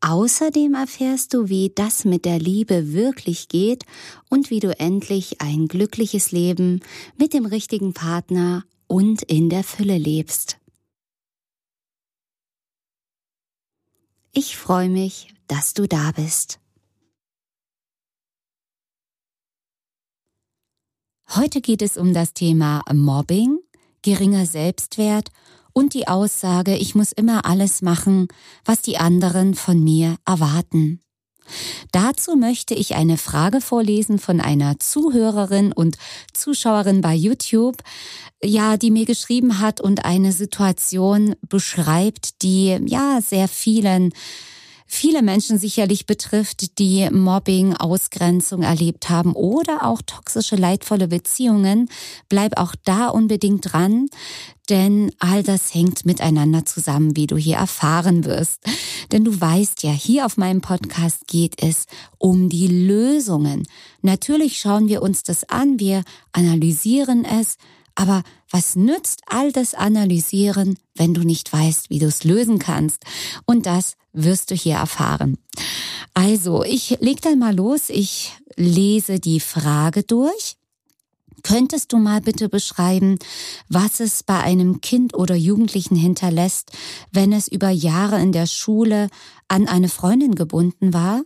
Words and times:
Außerdem 0.00 0.74
erfährst 0.74 1.34
du, 1.34 1.48
wie 1.48 1.72
das 1.74 2.04
mit 2.04 2.24
der 2.24 2.38
Liebe 2.38 2.92
wirklich 2.92 3.48
geht 3.48 3.84
und 4.28 4.48
wie 4.50 4.60
du 4.60 4.78
endlich 4.78 5.40
ein 5.40 5.66
glückliches 5.66 6.30
Leben 6.30 6.80
mit 7.16 7.32
dem 7.32 7.46
richtigen 7.46 7.94
Partner 7.94 8.64
und 8.86 9.22
in 9.22 9.50
der 9.50 9.64
Fülle 9.64 9.98
lebst. 9.98 10.58
Ich 14.32 14.56
freue 14.56 14.88
mich, 14.88 15.34
dass 15.48 15.74
du 15.74 15.88
da 15.88 16.12
bist. 16.12 16.60
Heute 21.34 21.60
geht 21.60 21.82
es 21.82 21.96
um 21.96 22.14
das 22.14 22.34
Thema 22.34 22.82
Mobbing, 22.92 23.58
geringer 24.02 24.46
Selbstwert 24.46 25.30
und 25.78 25.94
die 25.94 26.08
Aussage, 26.08 26.76
ich 26.76 26.96
muss 26.96 27.12
immer 27.12 27.44
alles 27.44 27.82
machen, 27.82 28.26
was 28.64 28.82
die 28.82 28.98
anderen 28.98 29.54
von 29.54 29.78
mir 29.78 30.16
erwarten. 30.26 31.00
Dazu 31.92 32.34
möchte 32.34 32.74
ich 32.74 32.96
eine 32.96 33.16
Frage 33.16 33.60
vorlesen 33.60 34.18
von 34.18 34.40
einer 34.40 34.80
Zuhörerin 34.80 35.72
und 35.72 35.96
Zuschauerin 36.34 37.00
bei 37.00 37.14
YouTube, 37.14 37.76
ja, 38.42 38.76
die 38.76 38.90
mir 38.90 39.06
geschrieben 39.06 39.60
hat 39.60 39.80
und 39.80 40.04
eine 40.04 40.32
Situation 40.32 41.36
beschreibt, 41.48 42.42
die 42.42 42.76
ja 42.84 43.20
sehr 43.22 43.46
vielen 43.46 44.10
viele 44.90 45.22
Menschen 45.22 45.58
sicherlich 45.58 46.06
betrifft, 46.06 46.78
die 46.78 47.08
Mobbing, 47.10 47.76
Ausgrenzung 47.76 48.62
erlebt 48.62 49.10
haben 49.10 49.34
oder 49.34 49.86
auch 49.86 50.00
toxische, 50.04 50.56
leidvolle 50.56 51.08
Beziehungen, 51.08 51.90
bleib 52.30 52.58
auch 52.58 52.74
da 52.84 53.08
unbedingt 53.08 53.70
dran, 53.72 54.08
denn 54.68 55.12
all 55.18 55.42
das 55.42 55.74
hängt 55.74 56.04
miteinander 56.04 56.64
zusammen, 56.64 57.16
wie 57.16 57.26
du 57.26 57.36
hier 57.36 57.56
erfahren 57.56 58.24
wirst. 58.24 58.60
Denn 59.12 59.24
du 59.24 59.40
weißt 59.40 59.82
ja, 59.82 59.90
hier 59.90 60.26
auf 60.26 60.36
meinem 60.36 60.60
Podcast 60.60 61.26
geht 61.26 61.62
es 61.62 61.86
um 62.18 62.48
die 62.48 62.68
Lösungen. 62.68 63.66
Natürlich 64.02 64.58
schauen 64.58 64.88
wir 64.88 65.02
uns 65.02 65.22
das 65.22 65.44
an, 65.48 65.80
wir 65.80 66.02
analysieren 66.32 67.24
es, 67.24 67.56
aber 67.94 68.22
was 68.50 68.76
nützt 68.76 69.22
all 69.26 69.50
das 69.50 69.74
Analysieren, 69.74 70.78
wenn 70.94 71.14
du 71.14 71.22
nicht 71.22 71.52
weißt, 71.52 71.90
wie 71.90 71.98
du 71.98 72.06
es 72.06 72.22
lösen 72.22 72.58
kannst? 72.58 73.02
Und 73.44 73.66
das 73.66 73.96
wirst 74.12 74.50
du 74.50 74.54
hier 74.54 74.76
erfahren. 74.76 75.36
Also, 76.14 76.62
ich 76.62 76.98
leg 77.00 77.20
dann 77.22 77.38
mal 77.38 77.56
los. 77.56 77.88
Ich 77.88 78.32
lese 78.56 79.18
die 79.18 79.40
Frage 79.40 80.04
durch. 80.04 80.57
Könntest 81.48 81.94
du 81.94 81.96
mal 81.96 82.20
bitte 82.20 82.50
beschreiben, 82.50 83.18
was 83.70 84.00
es 84.00 84.22
bei 84.22 84.38
einem 84.38 84.82
Kind 84.82 85.14
oder 85.14 85.34
Jugendlichen 85.34 85.96
hinterlässt, 85.96 86.72
wenn 87.10 87.32
es 87.32 87.48
über 87.48 87.70
Jahre 87.70 88.20
in 88.20 88.32
der 88.32 88.44
Schule 88.44 89.08
an 89.48 89.66
eine 89.66 89.88
Freundin 89.88 90.34
gebunden 90.34 90.92
war, 90.92 91.22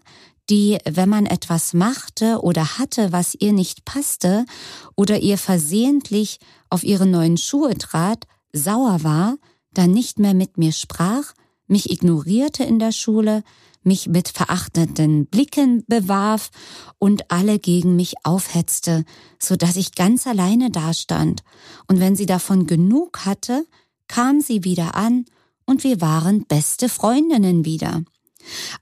die, 0.48 0.78
wenn 0.88 1.08
man 1.08 1.26
etwas 1.26 1.74
machte 1.74 2.40
oder 2.40 2.78
hatte, 2.78 3.10
was 3.10 3.34
ihr 3.34 3.52
nicht 3.52 3.84
passte, 3.84 4.46
oder 4.94 5.18
ihr 5.18 5.38
versehentlich 5.38 6.38
auf 6.70 6.84
ihre 6.84 7.06
neuen 7.06 7.36
Schuhe 7.36 7.76
trat, 7.76 8.28
sauer 8.52 9.02
war, 9.02 9.38
dann 9.74 9.90
nicht 9.90 10.20
mehr 10.20 10.34
mit 10.34 10.56
mir 10.56 10.70
sprach, 10.70 11.32
mich 11.66 11.90
ignorierte 11.90 12.62
in 12.62 12.78
der 12.78 12.92
Schule, 12.92 13.42
mich 13.84 14.08
mit 14.08 14.28
verachtenden 14.28 15.26
Blicken 15.26 15.84
bewarf 15.86 16.50
und 16.98 17.30
alle 17.30 17.58
gegen 17.58 17.96
mich 17.96 18.14
aufhetzte, 18.24 19.04
so 19.38 19.56
dass 19.56 19.76
ich 19.76 19.94
ganz 19.94 20.26
alleine 20.26 20.70
dastand. 20.70 21.42
Und 21.88 22.00
wenn 22.00 22.16
sie 22.16 22.26
davon 22.26 22.66
genug 22.66 23.24
hatte, 23.24 23.66
kam 24.08 24.40
sie 24.40 24.64
wieder 24.64 24.94
an 24.94 25.24
und 25.64 25.84
wir 25.84 26.00
waren 26.00 26.44
beste 26.44 26.88
Freundinnen 26.88 27.64
wieder. 27.64 28.02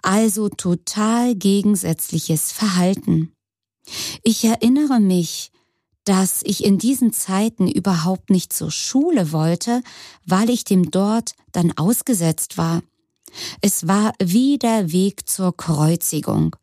Also 0.02 0.48
total 0.48 1.34
gegensätzliches 1.34 2.52
Verhalten. 2.52 3.32
Ich 4.22 4.44
erinnere 4.44 5.00
mich, 5.00 5.52
dass 6.04 6.40
ich 6.42 6.64
in 6.64 6.78
diesen 6.78 7.12
Zeiten 7.12 7.68
überhaupt 7.68 8.30
nicht 8.30 8.52
zur 8.52 8.70
Schule 8.70 9.32
wollte, 9.32 9.82
weil 10.26 10.50
ich 10.50 10.64
dem 10.64 10.90
dort 10.90 11.34
dann 11.52 11.76
ausgesetzt 11.76 12.56
war. 12.56 12.82
Es 13.60 13.86
war 13.88 14.12
wie 14.22 14.58
der 14.58 14.92
Weg 14.92 15.28
zur 15.28 15.56
Kreuzigung. 15.56 16.56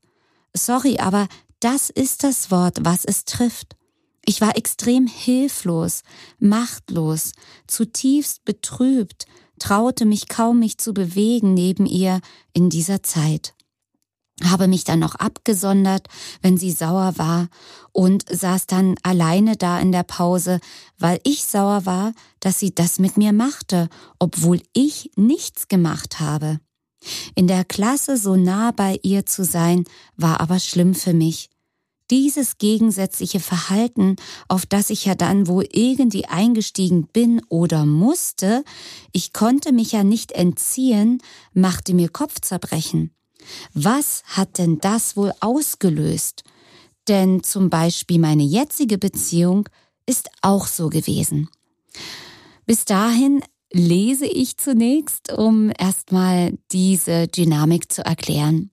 Sorry, 0.53 0.97
aber 0.99 1.27
das 1.59 1.89
ist 1.89 2.23
das 2.23 2.51
Wort, 2.51 2.79
was 2.81 3.05
es 3.05 3.25
trifft. 3.25 3.75
Ich 4.25 4.41
war 4.41 4.57
extrem 4.57 5.07
hilflos, 5.07 6.03
machtlos, 6.39 7.31
zutiefst 7.67 8.43
betrübt, 8.45 9.25
traute 9.59 10.05
mich 10.05 10.27
kaum 10.27 10.59
mich 10.59 10.77
zu 10.77 10.93
bewegen 10.93 11.53
neben 11.53 11.85
ihr 11.85 12.19
in 12.53 12.69
dieser 12.69 13.01
Zeit 13.03 13.53
habe 14.43 14.67
mich 14.67 14.83
dann 14.83 14.99
noch 14.99 15.15
abgesondert, 15.15 16.07
wenn 16.41 16.57
sie 16.57 16.71
sauer 16.71 17.17
war 17.17 17.47
und 17.91 18.25
saß 18.29 18.67
dann 18.67 18.95
alleine 19.01 19.57
da 19.57 19.79
in 19.79 19.91
der 19.91 20.03
Pause, 20.03 20.59
weil 20.99 21.19
ich 21.23 21.45
sauer 21.45 21.85
war, 21.85 22.13
dass 22.39 22.59
sie 22.59 22.73
das 22.73 22.99
mit 22.99 23.17
mir 23.17 23.33
machte, 23.33 23.89
obwohl 24.19 24.61
ich 24.73 25.11
nichts 25.15 25.67
gemacht 25.67 26.19
habe. 26.19 26.59
In 27.35 27.47
der 27.47 27.65
Klasse 27.65 28.17
so 28.17 28.35
nah 28.35 28.71
bei 28.71 28.99
ihr 29.01 29.25
zu 29.25 29.43
sein, 29.43 29.85
war 30.15 30.39
aber 30.39 30.59
schlimm 30.59 30.93
für 30.93 31.13
mich. 31.13 31.49
Dieses 32.09 32.57
gegensätzliche 32.57 33.41
Verhalten, 33.41 34.15
auf 34.47 34.65
das 34.65 34.89
ich 34.89 35.05
ja 35.05 35.15
dann 35.15 35.47
wohl 35.47 35.67
irgendwie 35.71 36.25
eingestiegen 36.25 37.07
bin 37.07 37.41
oder 37.49 37.85
musste, 37.85 38.63
ich 39.11 39.33
konnte 39.33 39.73
mich 39.73 39.91
ja 39.91 40.03
nicht 40.03 40.31
entziehen, 40.31 41.21
machte 41.53 41.93
mir 41.93 42.07
Kopfzerbrechen. 42.07 43.16
Was 43.73 44.23
hat 44.25 44.57
denn 44.57 44.79
das 44.79 45.15
wohl 45.17 45.33
ausgelöst? 45.39 46.43
Denn 47.07 47.43
zum 47.43 47.69
Beispiel 47.69 48.19
meine 48.19 48.43
jetzige 48.43 48.97
Beziehung 48.97 49.69
ist 50.05 50.29
auch 50.41 50.67
so 50.67 50.89
gewesen. 50.89 51.49
Bis 52.65 52.85
dahin 52.85 53.41
lese 53.71 54.25
ich 54.25 54.57
zunächst, 54.57 55.31
um 55.31 55.71
erstmal 55.77 56.57
diese 56.71 57.27
Dynamik 57.27 57.91
zu 57.91 58.05
erklären. 58.05 58.71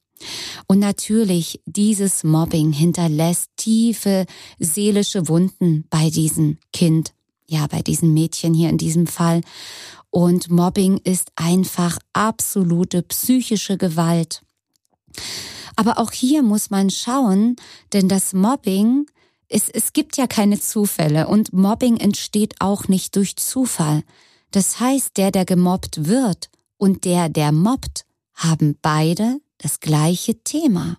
Und 0.67 0.79
natürlich, 0.79 1.61
dieses 1.67 2.25
Mobbing 2.25 2.73
hinterlässt 2.73 3.51
tiefe 3.56 4.27
seelische 4.59 5.29
Wunden 5.29 5.85
bei 5.91 6.11
diesem 6.11 6.59
Kind, 6.73 7.12
ja, 7.47 7.67
bei 7.67 7.83
diesem 7.83 8.15
Mädchen 8.15 8.55
hier 8.55 8.71
in 8.71 8.79
diesem 8.79 9.06
Fall. 9.06 9.43
Und 10.11 10.51
Mobbing 10.51 10.99
ist 10.99 11.33
einfach 11.37 11.99
absolute 12.12 13.03
psychische 13.03 13.77
Gewalt. 13.77 14.43
Aber 15.77 15.99
auch 15.99 16.13
hier 16.13 16.43
muss 16.43 16.71
man 16.71 16.91
schauen, 16.91 17.57
denn 17.93 18.09
das 18.09 18.33
Mobbing, 18.33 19.07
es, 19.49 19.69
es 19.69 19.93
gibt 19.93 20.17
ja 20.17 20.27
keine 20.27 20.61
Zufälle 20.61 21.27
und 21.27 21.53
Mobbing 21.53 21.97
entsteht 21.97 22.55
auch 22.61 22.89
nicht 22.89 23.17
durch 23.17 23.37
Zufall. 23.37 24.03
Das 24.51 24.79
heißt, 24.79 25.17
der, 25.17 25.31
der 25.31 25.45
gemobbt 25.45 26.07
wird 26.07 26.49
und 26.77 27.05
der, 27.05 27.29
der 27.29 27.51
mobbt, 27.53 28.05
haben 28.35 28.77
beide 28.83 29.41
das 29.59 29.81
gleiche 29.81 30.43
Thema. 30.43 30.99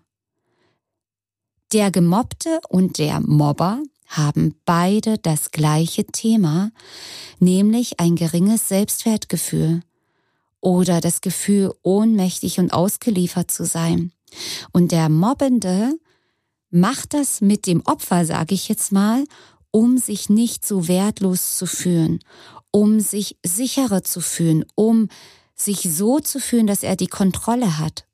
Der 1.72 1.92
Gemobbte 1.92 2.62
und 2.70 2.98
der 2.98 3.20
Mobber 3.20 3.82
haben 4.08 4.56
beide 4.66 5.18
das 5.18 5.52
gleiche 5.52 6.06
Thema, 6.06 6.72
nämlich 7.40 8.00
ein 8.00 8.16
geringes 8.16 8.70
Selbstwertgefühl 8.70 9.82
oder 10.62 11.02
das 11.02 11.22
Gefühl, 11.22 11.74
ohnmächtig 11.82 12.60
und 12.60 12.72
ausgeliefert 12.72 13.52
zu 13.52 13.66
sein. 13.66 14.12
Und 14.72 14.92
der 14.92 15.10
Mobbende 15.10 15.94
macht 16.70 17.14
das 17.14 17.42
mit 17.42 17.68
dem 17.68 17.82
Opfer, 17.86 18.26
sage 18.26 18.54
ich 18.54 18.68
jetzt 18.68 18.92
mal, 18.92 19.24
um 19.72 19.98
sich 19.98 20.30
nicht 20.30 20.66
so 20.66 20.88
wertlos 20.88 21.58
zu 21.58 21.66
fühlen, 21.66 22.20
um 22.72 23.00
sich 23.00 23.38
sicherer 23.46 24.04
zu 24.04 24.22
fühlen, 24.22 24.66
um 24.76 25.10
sich 25.56 25.82
so 25.82 26.20
zu 26.20 26.40
fühlen, 26.40 26.68
dass 26.68 26.84
er 26.84 26.96
die 26.96 27.08
Kontrolle 27.08 27.78
hat. 27.80 28.06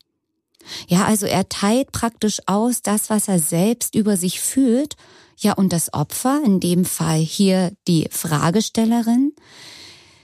Ja, 0.88 1.06
also 1.06 1.26
er 1.26 1.50
teilt 1.50 1.92
praktisch 1.92 2.40
aus 2.46 2.82
das, 2.82 3.10
was 3.10 3.28
er 3.28 3.40
selbst 3.40 3.96
über 3.96 4.18
sich 4.18 4.40
fühlt. 4.40 4.96
Ja, 5.38 5.54
und 5.54 5.74
das 5.74 5.94
Opfer, 5.94 6.42
in 6.46 6.60
dem 6.60 6.86
Fall 6.86 7.20
hier 7.20 7.72
die 7.88 8.08
Fragestellerin, 8.12 9.34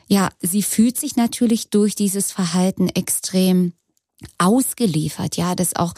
ja, 0.07 0.29
sie 0.39 0.63
fühlt 0.63 0.97
sich 0.97 1.15
natürlich 1.15 1.69
durch 1.69 1.95
dieses 1.95 2.31
Verhalten 2.31 2.87
extrem 2.89 3.73
ausgeliefert, 4.37 5.37
ja, 5.37 5.55
das 5.55 5.75
auch 5.75 5.93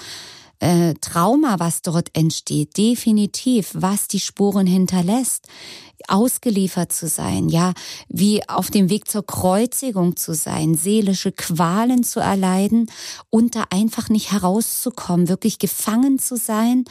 äh, 0.60 0.94
Trauma, 1.00 1.60
was 1.60 1.82
dort 1.82 2.10
entsteht, 2.18 2.78
definitiv, 2.78 3.72
was 3.74 4.08
die 4.08 4.20
Spuren 4.20 4.68
hinterlässt, 4.68 5.48
ausgeliefert 6.08 6.92
zu 6.92 7.08
sein, 7.08 7.50
ja, 7.50 7.74
wie 8.08 8.48
auf 8.48 8.70
dem 8.70 8.90
Weg 8.90 9.10
zur 9.10 9.26
Kreuzigung 9.26 10.18
zu 10.18 10.34
sein, 10.34 10.76
seelische 10.76 11.32
Qualen 11.32 12.04
zu 12.04 12.20
erleiden 12.20 12.92
und 13.30 13.56
da 13.56 13.66
einfach 13.70 14.10
nicht 14.10 14.32
herauszukommen, 14.32 15.30
wirklich 15.30 15.60
gefangen 15.60 16.20
zu 16.20 16.36
sein, 16.36 16.86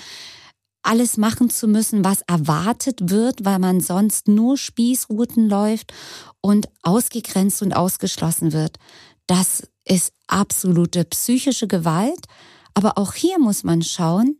alles 0.82 1.16
machen 1.16 1.50
zu 1.50 1.68
müssen, 1.68 2.04
was 2.04 2.22
erwartet 2.22 3.10
wird, 3.10 3.44
weil 3.44 3.58
man 3.58 3.80
sonst 3.80 4.28
nur 4.28 4.56
Spießruten 4.56 5.48
läuft 5.48 5.92
und 6.40 6.68
ausgegrenzt 6.82 7.60
und 7.62 7.74
ausgeschlossen 7.74 8.52
wird. 8.52 8.78
Das 9.26 9.68
ist 9.88 10.12
absolute 10.26 11.04
psychische 11.04 11.66
Gewalt. 11.66 12.26
Aber 12.74 12.98
auch 12.98 13.14
hier 13.14 13.38
muss 13.38 13.64
man 13.64 13.82
schauen, 13.82 14.38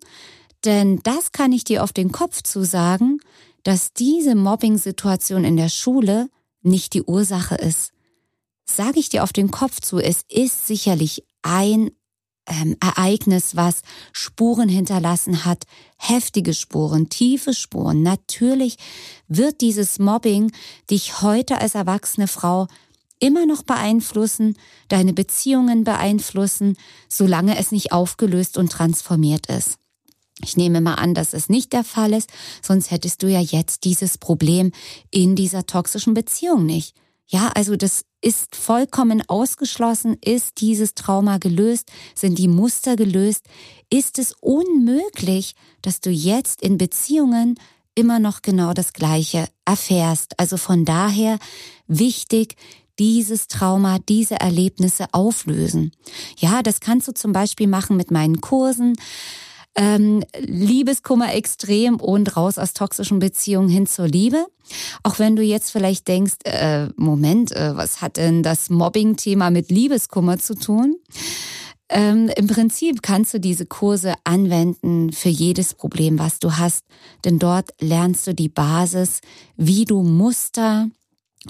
denn 0.64 1.00
das 1.02 1.32
kann 1.32 1.52
ich 1.52 1.64
dir 1.64 1.82
auf 1.82 1.92
den 1.92 2.12
Kopf 2.12 2.42
zu 2.42 2.64
sagen, 2.64 3.18
dass 3.64 3.92
diese 3.92 4.34
Mobbing-Situation 4.34 5.44
in 5.44 5.56
der 5.56 5.68
Schule 5.68 6.28
nicht 6.62 6.94
die 6.94 7.02
Ursache 7.02 7.56
ist. 7.56 7.92
Sage 8.64 9.00
ich 9.00 9.08
dir 9.08 9.22
auf 9.22 9.32
den 9.32 9.50
Kopf 9.50 9.80
zu, 9.80 9.98
es 9.98 10.22
ist 10.28 10.66
sicherlich 10.66 11.24
ein 11.42 11.90
ähm, 12.46 12.76
Ereignis, 12.80 13.56
was 13.56 13.82
Spuren 14.12 14.68
hinterlassen 14.68 15.44
hat, 15.44 15.64
heftige 15.96 16.54
Spuren, 16.54 17.08
tiefe 17.08 17.54
Spuren. 17.54 18.02
Natürlich 18.02 18.76
wird 19.26 19.60
dieses 19.60 19.98
Mobbing 19.98 20.52
dich 20.90 21.22
heute 21.22 21.58
als 21.60 21.74
erwachsene 21.74 22.28
Frau 22.28 22.68
immer 23.20 23.47
noch 23.47 23.62
beeinflussen, 23.62 24.56
deine 24.88 25.12
Beziehungen 25.12 25.85
beeinflussen, 25.85 26.76
solange 27.09 27.59
es 27.59 27.73
nicht 27.73 27.93
aufgelöst 27.93 28.59
und 28.59 28.70
transformiert 28.70 29.47
ist. 29.47 29.79
Ich 30.44 30.56
nehme 30.56 30.81
mal 30.81 30.94
an, 30.94 31.15
dass 31.15 31.32
es 31.32 31.49
nicht 31.49 31.73
der 31.73 31.85
Fall 31.85 32.12
ist, 32.12 32.31
sonst 32.62 32.91
hättest 32.91 33.23
du 33.23 33.29
ja 33.29 33.41
jetzt 33.41 33.85
dieses 33.85 34.19
Problem 34.19 34.70
in 35.11 35.35
dieser 35.35 35.67
toxischen 35.67 36.15
Beziehung 36.15 36.65
nicht. 36.65 36.94
Ja, 37.26 37.49
also 37.55 37.76
das 37.76 38.05
ist 38.23 38.56
vollkommen 38.56 39.23
ausgeschlossen. 39.29 40.17
Ist 40.25 40.61
dieses 40.61 40.94
Trauma 40.94 41.38
gelöst? 41.38 41.91
Sind 42.15 42.38
die 42.38 42.49
Muster 42.49 42.97
gelöst? 42.97 43.44
Ist 43.91 44.19
es 44.19 44.35
unmöglich, 44.41 45.55
dass 45.82 46.00
du 46.00 46.11
jetzt 46.11 46.62
in 46.62 46.79
Beziehungen 46.79 47.56
immer 47.94 48.19
noch 48.19 48.41
genau 48.41 48.73
das 48.73 48.94
Gleiche 48.94 49.49
erfährst? 49.67 50.38
Also 50.41 50.56
von 50.56 50.87
daher 50.87 51.38
wichtig, 51.87 52.56
dieses 52.98 53.48
Trauma, 53.48 53.98
diese 54.08 54.40
Erlebnisse 54.40 55.06
auflösen. 55.12 55.92
Ja, 56.38 56.62
das 56.62 56.80
kannst 56.80 57.08
du 57.08 57.12
zum 57.12 57.32
Beispiel 57.32 57.66
machen 57.66 57.96
mit 57.96 58.10
meinen 58.10 58.40
Kursen. 58.40 58.94
Ähm, 59.74 60.24
Liebeskummer 60.36 61.34
extrem 61.34 62.00
und 62.00 62.36
raus 62.36 62.58
aus 62.58 62.72
toxischen 62.74 63.20
Beziehungen 63.20 63.68
hin 63.68 63.86
zur 63.86 64.08
Liebe. 64.08 64.46
Auch 65.04 65.20
wenn 65.20 65.36
du 65.36 65.42
jetzt 65.42 65.70
vielleicht 65.70 66.08
denkst, 66.08 66.38
äh, 66.44 66.88
Moment, 66.96 67.52
äh, 67.52 67.76
was 67.76 68.00
hat 68.00 68.16
denn 68.16 68.42
das 68.42 68.70
Mobbing-Thema 68.70 69.50
mit 69.50 69.70
Liebeskummer 69.70 70.38
zu 70.38 70.56
tun? 70.56 70.96
Ähm, 71.90 72.30
Im 72.36 72.48
Prinzip 72.48 73.02
kannst 73.02 73.32
du 73.32 73.40
diese 73.40 73.66
Kurse 73.66 74.14
anwenden 74.24 75.12
für 75.12 75.30
jedes 75.30 75.74
Problem, 75.74 76.18
was 76.18 76.38
du 76.38 76.58
hast, 76.58 76.84
denn 77.24 77.38
dort 77.38 77.70
lernst 77.80 78.26
du 78.26 78.34
die 78.34 78.50
Basis, 78.50 79.20
wie 79.56 79.84
du 79.84 80.02
Muster, 80.02 80.88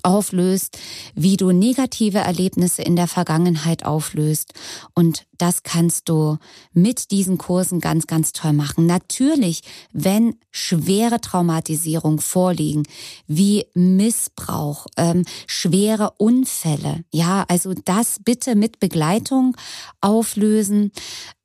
auflöst, 0.03 0.79
wie 1.15 1.37
du 1.37 1.51
negative 1.51 2.19
Erlebnisse 2.19 2.83
in 2.83 2.97
der 2.97 3.09
Vergangenheit 3.09 3.85
auflöst. 3.85 4.55
Und 4.95 5.27
das 5.39 5.63
kannst 5.63 6.09
du 6.09 6.37
mit 6.73 7.11
diesen 7.11 7.39
Kursen 7.39 7.81
ganz, 7.81 8.07
ganz 8.07 8.33
toll 8.33 8.53
machen. 8.53 8.87
Natürlich, 8.87 9.63
wenn 9.93 10.35
schwere 10.51 11.21
Traumatisierung 11.21 12.21
vorliegen, 12.21 12.83
wie 13.27 13.67
Missbrauch, 13.75 14.87
ähm, 14.97 15.25
schwere 15.47 16.13
Unfälle, 16.19 17.05
ja, 17.13 17.45
also 17.49 17.73
das 17.85 18.19
bitte 18.25 18.57
mit 18.57 18.81
Begleitung 18.81 19.57
auflösen. 20.01 20.93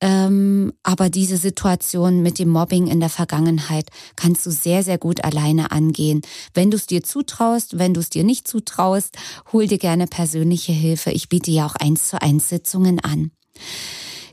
Ähm, 0.01 0.73
aber 0.83 1.09
diese 1.09 1.37
Situation 1.37 2.21
mit 2.21 2.39
dem 2.39 2.49
Mobbing 2.49 2.87
in 2.87 2.99
der 2.99 3.09
Vergangenheit 3.09 3.89
kannst 4.15 4.45
du 4.45 4.51
sehr, 4.51 4.83
sehr 4.83 4.97
gut 4.97 5.23
alleine 5.23 5.71
angehen. 5.71 6.21
Wenn 6.53 6.71
du 6.71 6.77
es 6.77 6.87
dir 6.87 7.03
zutraust, 7.03 7.79
wenn 7.79 7.93
du 7.93 7.99
es 7.99 8.09
dir 8.09 8.23
nicht 8.23 8.47
zutraust, 8.47 9.15
hol 9.53 9.67
dir 9.67 9.77
gerne 9.77 10.07
persönliche 10.07 10.73
Hilfe. 10.73 11.11
Ich 11.11 11.29
biete 11.29 11.51
ja 11.51 11.65
auch 11.65 11.75
eins 11.75 12.09
zu 12.09 12.21
eins 12.21 12.49
Sitzungen 12.49 12.99
an. 12.99 13.31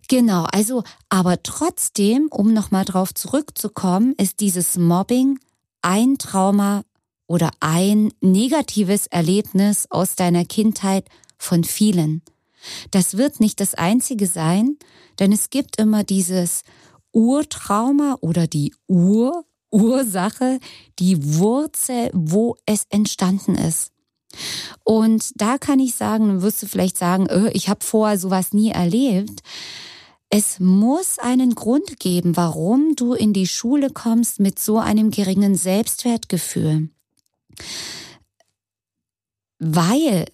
Genau, 0.09 0.45
also, 0.51 0.83
aber 1.09 1.43
trotzdem, 1.43 2.29
um 2.31 2.53
nochmal 2.53 2.85
drauf 2.85 3.15
zurückzukommen, 3.15 4.15
ist 4.17 4.41
dieses 4.41 4.77
Mobbing 4.77 5.39
ein 5.83 6.19
Trauma 6.19 6.83
oder 7.29 7.51
ein 7.61 8.13
negatives 8.21 9.07
Erlebnis 9.07 9.87
aus 9.89 10.17
deiner 10.17 10.45
Kindheit 10.45 11.09
von 11.39 11.63
vielen. 11.63 12.23
Das 12.91 13.17
wird 13.17 13.39
nicht 13.39 13.61
das 13.61 13.75
einzige 13.75 14.27
sein, 14.27 14.79
denn 15.21 15.33
es 15.33 15.49
gibt 15.51 15.79
immer 15.79 16.03
dieses 16.03 16.63
Urtrauma 17.13 18.17
oder 18.21 18.47
die 18.47 18.75
Urursache, 18.89 20.59
die 20.99 21.37
Wurzel, 21.39 22.11
wo 22.13 22.57
es 22.67 22.85
entstanden 22.91 23.55
ist. 23.55 23.93
Und 24.85 25.33
da 25.35 25.59
kann 25.59 25.79
ich 25.79 25.95
sagen, 25.95 26.43
wirst 26.43 26.63
du 26.63 26.67
vielleicht 26.67 26.97
sagen, 26.97 27.27
äh, 27.27 27.51
ich 27.53 27.69
habe 27.69 27.85
vorher 27.85 28.19
sowas 28.19 28.53
nie 28.53 28.71
erlebt. 28.71 29.43
Es 30.31 30.61
muss 30.61 31.19
einen 31.19 31.55
Grund 31.57 31.99
geben, 31.99 32.37
warum 32.37 32.95
du 32.95 33.15
in 33.15 33.33
die 33.33 33.49
Schule 33.49 33.91
kommst 33.91 34.39
mit 34.39 34.61
so 34.61 34.79
einem 34.79 35.11
geringen 35.11 35.57
Selbstwertgefühl. 35.57 36.89
Weil 39.59 40.27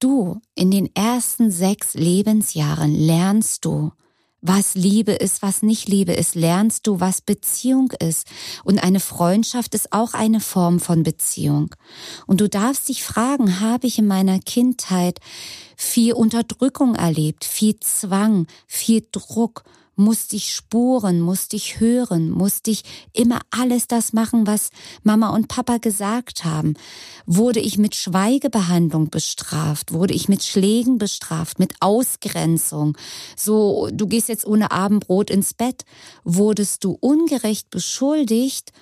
du 0.00 0.40
in 0.54 0.70
den 0.70 0.94
ersten 0.94 1.50
sechs 1.50 1.94
Lebensjahren 1.94 2.94
lernst 2.94 3.64
du, 3.64 3.92
was 4.40 4.74
Liebe 4.74 5.12
ist, 5.12 5.42
was 5.42 5.62
nicht 5.62 5.88
Liebe 5.88 6.12
ist, 6.12 6.34
lernst 6.34 6.86
du, 6.86 7.00
was 7.00 7.20
Beziehung 7.20 7.92
ist. 7.98 8.26
Und 8.64 8.82
eine 8.82 9.00
Freundschaft 9.00 9.74
ist 9.74 9.92
auch 9.92 10.14
eine 10.14 10.40
Form 10.40 10.78
von 10.78 11.02
Beziehung. 11.02 11.74
Und 12.26 12.40
du 12.40 12.48
darfst 12.48 12.88
dich 12.88 13.02
fragen, 13.02 13.60
habe 13.60 13.86
ich 13.86 13.98
in 13.98 14.06
meiner 14.06 14.38
Kindheit 14.38 15.18
viel 15.76 16.12
Unterdrückung 16.12 16.94
erlebt, 16.94 17.44
viel 17.44 17.80
Zwang, 17.80 18.46
viel 18.66 19.06
Druck 19.10 19.64
musste 19.98 20.36
ich 20.36 20.54
spuren, 20.54 21.20
musste 21.20 21.56
ich 21.56 21.80
hören, 21.80 22.30
musste 22.30 22.70
ich 22.70 22.84
immer 23.12 23.40
alles 23.50 23.88
das 23.88 24.12
machen, 24.12 24.46
was 24.46 24.70
Mama 25.02 25.30
und 25.30 25.48
Papa 25.48 25.78
gesagt 25.78 26.44
haben. 26.44 26.74
Wurde 27.26 27.60
ich 27.60 27.78
mit 27.78 27.94
Schweigebehandlung 27.94 29.10
bestraft, 29.10 29.92
wurde 29.92 30.14
ich 30.14 30.28
mit 30.28 30.44
Schlägen 30.44 30.98
bestraft, 30.98 31.58
mit 31.58 31.74
Ausgrenzung. 31.80 32.96
So, 33.36 33.88
du 33.92 34.06
gehst 34.06 34.28
jetzt 34.28 34.46
ohne 34.46 34.70
Abendbrot 34.70 35.30
ins 35.30 35.52
Bett. 35.54 35.84
Wurdest 36.24 36.84
du 36.84 36.96
ungerecht 37.00 37.70
beschuldigt, 37.70 38.72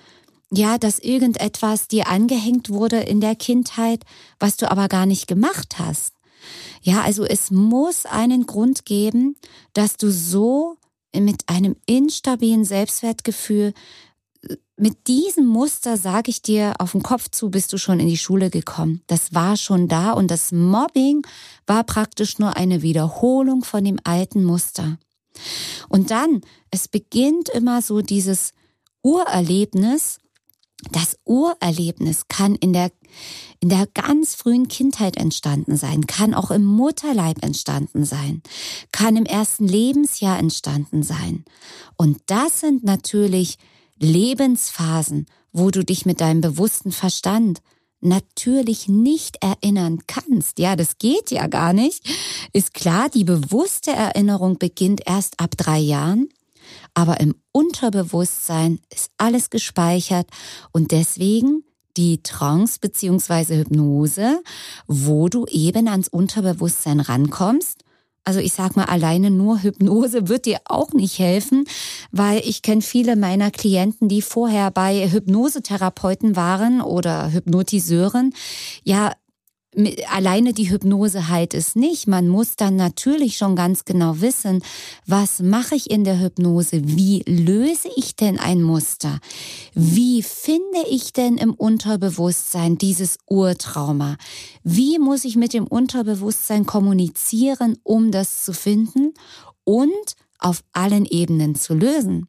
ja, 0.52 0.78
dass 0.78 0.98
irgendetwas 0.98 1.88
dir 1.88 2.08
angehängt 2.08 2.70
wurde 2.70 2.98
in 2.98 3.20
der 3.20 3.34
Kindheit, 3.34 4.04
was 4.38 4.56
du 4.56 4.70
aber 4.70 4.88
gar 4.88 5.06
nicht 5.06 5.26
gemacht 5.26 5.78
hast. 5.78 6.12
Ja, 6.82 7.02
also 7.02 7.24
es 7.24 7.50
muss 7.50 8.06
einen 8.06 8.46
Grund 8.46 8.84
geben, 8.84 9.36
dass 9.72 9.96
du 9.96 10.10
so 10.12 10.76
mit 11.24 11.48
einem 11.48 11.76
instabilen 11.86 12.64
Selbstwertgefühl, 12.64 13.72
mit 14.76 15.06
diesem 15.08 15.46
Muster, 15.46 15.96
sage 15.96 16.30
ich 16.30 16.42
dir, 16.42 16.74
auf 16.78 16.92
den 16.92 17.02
Kopf 17.02 17.30
zu, 17.30 17.50
bist 17.50 17.72
du 17.72 17.78
schon 17.78 17.98
in 17.98 18.08
die 18.08 18.18
Schule 18.18 18.50
gekommen. 18.50 19.02
Das 19.06 19.34
war 19.34 19.56
schon 19.56 19.88
da 19.88 20.12
und 20.12 20.30
das 20.30 20.52
Mobbing 20.52 21.26
war 21.66 21.84
praktisch 21.84 22.38
nur 22.38 22.56
eine 22.56 22.82
Wiederholung 22.82 23.64
von 23.64 23.84
dem 23.84 23.98
alten 24.04 24.44
Muster. 24.44 24.98
Und 25.88 26.10
dann, 26.10 26.42
es 26.70 26.88
beginnt 26.88 27.48
immer 27.48 27.80
so 27.82 28.02
dieses 28.02 28.52
Urerlebnis, 29.02 30.18
das 30.92 31.16
Urerlebnis 31.24 32.28
kann 32.28 32.54
in 32.54 32.72
der, 32.72 32.92
in 33.60 33.68
der 33.70 33.86
ganz 33.86 34.34
frühen 34.34 34.68
Kindheit 34.68 35.16
entstanden 35.16 35.76
sein, 35.76 36.06
kann 36.06 36.34
auch 36.34 36.50
im 36.50 36.64
Mutterleib 36.64 37.42
entstanden 37.42 38.04
sein, 38.04 38.42
kann 38.92 39.16
im 39.16 39.24
ersten 39.24 39.66
Lebensjahr 39.66 40.38
entstanden 40.38 41.02
sein. 41.02 41.44
Und 41.96 42.20
das 42.26 42.60
sind 42.60 42.84
natürlich 42.84 43.58
Lebensphasen, 43.98 45.26
wo 45.52 45.70
du 45.70 45.82
dich 45.82 46.04
mit 46.04 46.20
deinem 46.20 46.42
bewussten 46.42 46.92
Verstand 46.92 47.62
natürlich 48.02 48.88
nicht 48.88 49.38
erinnern 49.42 50.00
kannst. 50.06 50.58
Ja, 50.58 50.76
das 50.76 50.98
geht 50.98 51.30
ja 51.30 51.46
gar 51.46 51.72
nicht. 51.72 52.04
Ist 52.52 52.74
klar, 52.74 53.08
die 53.08 53.24
bewusste 53.24 53.90
Erinnerung 53.90 54.58
beginnt 54.58 55.00
erst 55.06 55.40
ab 55.40 55.56
drei 55.56 55.78
Jahren 55.78 56.28
aber 56.96 57.20
im 57.20 57.34
Unterbewusstsein 57.52 58.80
ist 58.92 59.10
alles 59.18 59.50
gespeichert 59.50 60.26
und 60.72 60.92
deswegen 60.92 61.62
die 61.98 62.22
Trance 62.22 62.78
beziehungsweise 62.80 63.56
Hypnose, 63.58 64.42
wo 64.86 65.28
du 65.28 65.44
eben 65.46 65.88
ans 65.88 66.08
Unterbewusstsein 66.08 67.00
rankommst. 67.00 67.84
Also 68.24 68.40
ich 68.40 68.54
sag 68.54 68.76
mal, 68.76 68.86
alleine 68.86 69.30
nur 69.30 69.62
Hypnose 69.62 70.28
wird 70.28 70.46
dir 70.46 70.58
auch 70.64 70.94
nicht 70.94 71.18
helfen, 71.18 71.64
weil 72.12 72.40
ich 72.40 72.62
kenne 72.62 72.82
viele 72.82 73.14
meiner 73.14 73.50
Klienten, 73.50 74.08
die 74.08 74.22
vorher 74.22 74.70
bei 74.70 75.10
Hypnosetherapeuten 75.10 76.34
waren 76.34 76.80
oder 76.80 77.30
Hypnotiseuren. 77.30 78.34
Ja, 78.84 79.12
alleine 80.10 80.52
die 80.52 80.70
Hypnose 80.70 81.28
heilt 81.28 81.54
es 81.54 81.76
nicht. 81.76 82.06
Man 82.06 82.28
muss 82.28 82.56
dann 82.56 82.76
natürlich 82.76 83.36
schon 83.36 83.56
ganz 83.56 83.84
genau 83.84 84.20
wissen, 84.20 84.62
was 85.06 85.40
mache 85.40 85.74
ich 85.74 85.90
in 85.90 86.04
der 86.04 86.20
Hypnose? 86.20 86.80
Wie 86.84 87.22
löse 87.26 87.88
ich 87.94 88.16
denn 88.16 88.38
ein 88.38 88.62
Muster? 88.62 89.20
Wie 89.74 90.22
finde 90.22 90.82
ich 90.88 91.12
denn 91.12 91.36
im 91.36 91.52
Unterbewusstsein 91.54 92.78
dieses 92.78 93.18
Urtrauma? 93.28 94.16
Wie 94.62 94.98
muss 94.98 95.24
ich 95.24 95.36
mit 95.36 95.52
dem 95.52 95.66
Unterbewusstsein 95.66 96.64
kommunizieren, 96.66 97.76
um 97.82 98.10
das 98.10 98.44
zu 98.44 98.52
finden 98.52 99.12
und 99.64 100.16
auf 100.38 100.62
allen 100.72 101.04
Ebenen 101.04 101.54
zu 101.54 101.74
lösen? 101.74 102.28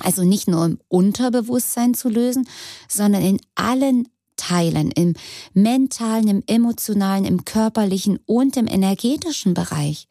Also 0.00 0.24
nicht 0.24 0.46
nur 0.46 0.64
im 0.64 0.78
Unterbewusstsein 0.88 1.94
zu 1.94 2.08
lösen, 2.08 2.46
sondern 2.88 3.22
in 3.22 3.40
allen 3.54 4.06
teilen, 4.36 4.90
im 4.90 5.14
mentalen, 5.52 6.28
im 6.28 6.42
emotionalen, 6.46 7.24
im 7.24 7.44
körperlichen 7.44 8.18
und 8.26 8.56
im 8.56 8.66
energetischen 8.66 9.54
Bereich. 9.54 10.08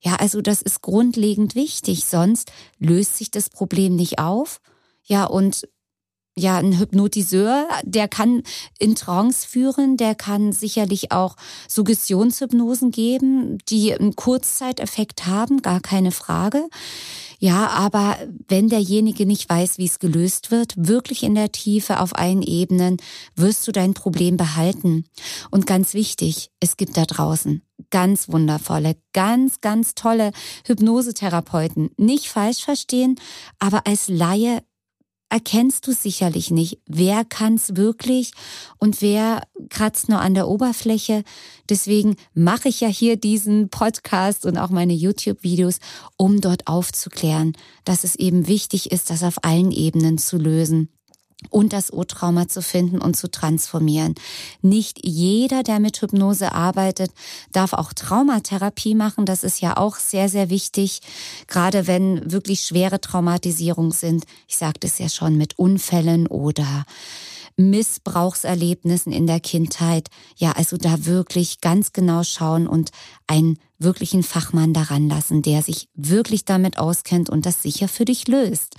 Ja, 0.00 0.16
also 0.16 0.40
das 0.40 0.62
ist 0.62 0.82
grundlegend 0.82 1.54
wichtig, 1.54 2.04
sonst 2.04 2.52
löst 2.78 3.16
sich 3.16 3.30
das 3.30 3.50
Problem 3.50 3.94
nicht 3.94 4.18
auf. 4.18 4.60
Ja, 5.04 5.24
und 5.24 5.68
ja, 6.34 6.56
ein 6.56 6.78
Hypnotiseur, 6.78 7.68
der 7.84 8.08
kann 8.08 8.42
in 8.78 8.94
Trance 8.94 9.46
führen, 9.46 9.98
der 9.98 10.14
kann 10.14 10.52
sicherlich 10.52 11.12
auch 11.12 11.36
Suggestionshypnosen 11.68 12.90
geben, 12.90 13.58
die 13.68 13.94
einen 13.94 14.16
Kurzzeiteffekt 14.16 15.26
haben, 15.26 15.60
gar 15.60 15.80
keine 15.80 16.10
Frage. 16.10 16.68
Ja, 17.38 17.68
aber 17.68 18.16
wenn 18.48 18.68
derjenige 18.68 19.26
nicht 19.26 19.48
weiß, 19.48 19.76
wie 19.76 19.84
es 19.84 19.98
gelöst 19.98 20.50
wird, 20.50 20.74
wirklich 20.76 21.22
in 21.22 21.34
der 21.34 21.52
Tiefe 21.52 22.00
auf 22.00 22.16
allen 22.16 22.42
Ebenen, 22.42 22.96
wirst 23.34 23.66
du 23.66 23.72
dein 23.72 23.94
Problem 23.94 24.36
behalten. 24.36 25.04
Und 25.50 25.66
ganz 25.66 25.92
wichtig, 25.92 26.50
es 26.60 26.76
gibt 26.76 26.96
da 26.96 27.04
draußen 27.04 27.62
ganz 27.90 28.28
wundervolle, 28.28 28.96
ganz, 29.12 29.60
ganz 29.60 29.94
tolle 29.94 30.32
Hypnosetherapeuten. 30.66 31.90
Nicht 31.96 32.28
falsch 32.28 32.64
verstehen, 32.64 33.16
aber 33.58 33.86
als 33.86 34.08
Laie 34.08 34.62
erkennst 35.32 35.86
du 35.86 35.92
sicherlich 35.92 36.50
nicht, 36.50 36.78
wer 36.86 37.24
kann's 37.24 37.74
wirklich 37.74 38.32
und 38.78 39.00
wer 39.00 39.42
kratzt 39.70 40.10
nur 40.10 40.20
an 40.20 40.34
der 40.34 40.46
Oberfläche. 40.46 41.24
Deswegen 41.70 42.16
mache 42.34 42.68
ich 42.68 42.82
ja 42.82 42.88
hier 42.88 43.16
diesen 43.16 43.70
Podcast 43.70 44.44
und 44.44 44.58
auch 44.58 44.68
meine 44.68 44.92
YouTube-Videos, 44.92 45.78
um 46.18 46.42
dort 46.42 46.66
aufzuklären, 46.66 47.54
dass 47.84 48.04
es 48.04 48.14
eben 48.14 48.46
wichtig 48.46 48.92
ist, 48.92 49.08
das 49.08 49.22
auf 49.22 49.42
allen 49.42 49.72
Ebenen 49.72 50.18
zu 50.18 50.36
lösen 50.36 50.90
und 51.50 51.72
das 51.72 51.92
O-Trauma 51.92 52.48
zu 52.48 52.62
finden 52.62 53.00
und 53.00 53.16
zu 53.16 53.30
transformieren. 53.30 54.14
Nicht 54.60 55.04
jeder, 55.04 55.62
der 55.62 55.80
mit 55.80 56.00
Hypnose 56.00 56.52
arbeitet, 56.52 57.12
darf 57.52 57.72
auch 57.72 57.92
Traumatherapie 57.92 58.94
machen. 58.94 59.26
Das 59.26 59.44
ist 59.44 59.60
ja 59.60 59.76
auch 59.76 59.96
sehr, 59.96 60.28
sehr 60.28 60.50
wichtig, 60.50 61.00
gerade 61.46 61.86
wenn 61.86 62.30
wirklich 62.32 62.62
schwere 62.62 63.00
Traumatisierungen 63.00 63.92
sind. 63.92 64.24
Ich 64.48 64.56
sagte 64.56 64.86
es 64.86 64.98
ja 64.98 65.08
schon 65.08 65.36
mit 65.36 65.58
Unfällen 65.58 66.26
oder 66.26 66.84
Missbrauchserlebnissen 67.56 69.12
in 69.12 69.26
der 69.26 69.40
Kindheit. 69.40 70.08
Ja, 70.36 70.52
also 70.52 70.76
da 70.76 71.04
wirklich 71.04 71.60
ganz 71.60 71.92
genau 71.92 72.22
schauen 72.22 72.66
und 72.66 72.90
einen 73.26 73.58
wirklichen 73.78 74.22
Fachmann 74.22 74.72
daran 74.72 75.08
lassen, 75.08 75.42
der 75.42 75.62
sich 75.62 75.88
wirklich 75.94 76.44
damit 76.44 76.78
auskennt 76.78 77.30
und 77.30 77.46
das 77.46 77.62
sicher 77.62 77.88
für 77.88 78.04
dich 78.04 78.28
löst. 78.28 78.76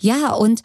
Ja, 0.00 0.34
und 0.34 0.62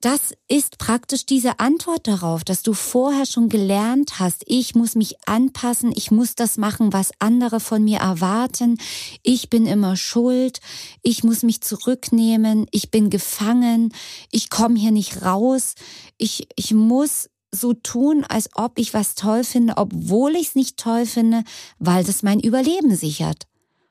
das 0.00 0.34
ist 0.48 0.78
praktisch 0.78 1.26
diese 1.26 1.60
Antwort 1.60 2.08
darauf, 2.08 2.42
dass 2.42 2.62
du 2.62 2.72
vorher 2.72 3.26
schon 3.26 3.50
gelernt 3.50 4.18
hast, 4.18 4.44
ich 4.46 4.74
muss 4.74 4.94
mich 4.94 5.16
anpassen, 5.26 5.92
ich 5.94 6.10
muss 6.10 6.34
das 6.34 6.56
machen, 6.56 6.92
was 6.92 7.10
andere 7.18 7.60
von 7.60 7.84
mir 7.84 7.98
erwarten, 7.98 8.78
ich 9.22 9.50
bin 9.50 9.66
immer 9.66 9.96
schuld, 9.96 10.60
ich 11.02 11.22
muss 11.22 11.42
mich 11.42 11.60
zurücknehmen, 11.60 12.66
ich 12.70 12.90
bin 12.90 13.10
gefangen, 13.10 13.92
ich 14.30 14.48
komme 14.48 14.78
hier 14.78 14.92
nicht 14.92 15.22
raus, 15.22 15.74
ich, 16.16 16.48
ich 16.56 16.72
muss 16.72 17.28
so 17.52 17.74
tun, 17.74 18.24
als 18.24 18.48
ob 18.54 18.78
ich 18.78 18.94
was 18.94 19.14
toll 19.16 19.44
finde, 19.44 19.76
obwohl 19.76 20.34
ich 20.36 20.48
es 20.48 20.54
nicht 20.54 20.78
toll 20.78 21.04
finde, 21.04 21.44
weil 21.78 22.04
das 22.04 22.22
mein 22.22 22.40
Überleben 22.40 22.94
sichert. 22.94 23.46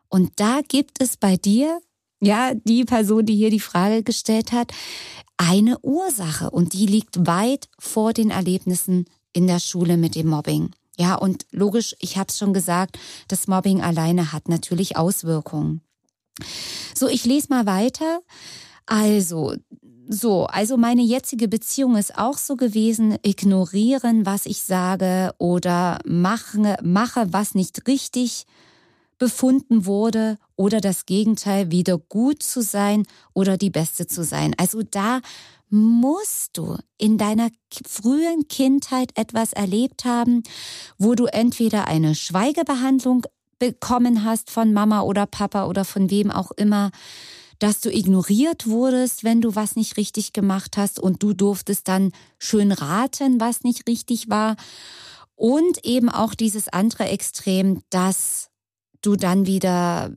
Und 0.08 0.32
da 0.38 0.62
gibt 0.68 1.04
es 1.04 1.18
bei 1.18 1.38
dir 1.38 1.80
ja, 2.22 2.54
die 2.54 2.84
Person, 2.84 3.26
die 3.26 3.36
hier 3.36 3.50
die 3.50 3.60
Frage 3.60 4.04
gestellt 4.04 4.52
hat, 4.52 4.74
eine 5.40 5.80
Ursache 5.80 6.50
und 6.50 6.74
die 6.74 6.86
liegt 6.86 7.26
weit 7.26 7.70
vor 7.80 8.12
den 8.12 8.30
Erlebnissen 8.30 9.06
in 9.32 9.48
der 9.48 9.60
Schule 9.60 9.96
mit 9.96 10.16
dem 10.16 10.28
Mobbing. 10.28 10.72
Ja, 10.98 11.16
und 11.16 11.46
logisch, 11.52 11.96
ich 12.00 12.18
habe 12.18 12.28
es 12.28 12.38
schon 12.38 12.54
gesagt, 12.54 13.00
das 13.30 13.48
Mobbing 13.48 13.82
alleine 13.82 14.34
hat 14.34 14.50
natürlich 14.50 14.98
Auswirkungen. 14.98 15.82
So, 16.94 17.08
ich 17.08 17.24
lese 17.24 17.48
mal 17.50 17.66
weiter. 17.66 18.20
Also, 18.86 19.56
so, 20.10 20.46
also 20.46 20.76
meine 20.76 21.04
jetzige 21.04 21.48
Beziehung 21.48 21.96
ist 21.96 22.18
auch 22.18 22.38
so 22.38 22.58
gewesen, 22.58 23.18
ignorieren, 23.22 24.26
was 24.26 24.46
ich 24.46 24.62
sage 24.64 25.34
oder 25.38 26.00
mache, 26.06 26.76
mache 26.84 27.32
was 27.32 27.56
nicht 27.56 27.88
richtig 27.88 28.46
befunden 29.20 29.86
wurde 29.86 30.38
oder 30.56 30.82
das 30.82 31.06
Gegenteil, 31.06 31.72
wieder 31.72 31.98
gut 31.98 32.42
zu 32.42 32.62
sein 32.62 33.06
oder 33.34 33.58
die 33.58 33.70
Beste 33.70 34.08
zu 34.08 34.24
sein. 34.24 34.56
Also 34.58 34.82
da 34.82 35.20
musst 35.70 36.58
du 36.58 36.78
in 36.98 37.18
deiner 37.18 37.50
frühen 37.88 38.48
Kindheit 38.48 39.12
etwas 39.16 39.54
erlebt 39.54 40.06
haben, 40.06 40.44
wo 40.98 41.14
du 41.14 41.26
entweder 41.26 41.88
eine 41.88 42.16
Schweigebehandlung 42.16 43.26
bekommen 43.60 44.24
hast 44.24 44.50
von 44.50 44.74
Mama 44.74 45.02
oder 45.02 45.26
Papa 45.26 45.68
oder 45.68 45.86
von 45.86 46.10
wem 46.10 46.32
auch 46.32 46.52
immer, 46.52 46.92
dass 47.60 47.82
du 47.82 47.92
ignoriert 47.92 48.68
wurdest, 48.68 49.26
wenn 49.26 49.42
du 49.42 49.54
was 49.54 49.76
nicht 49.76 49.98
richtig 49.98 50.32
gemacht 50.34 50.78
hast 50.78 50.98
und 50.98 51.22
du 51.22 51.34
durftest 51.34 51.88
dann 51.90 52.14
schön 52.40 52.72
raten, 52.72 53.40
was 53.40 53.64
nicht 53.64 53.88
richtig 53.88 54.30
war. 54.30 54.56
Und 55.36 55.86
eben 55.86 56.10
auch 56.10 56.34
dieses 56.34 56.70
andere 56.70 57.06
Extrem, 57.10 57.82
dass 57.90 58.50
du 59.02 59.16
dann 59.16 59.46
wieder 59.46 60.12